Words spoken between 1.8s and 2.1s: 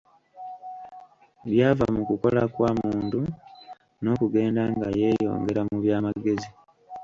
mu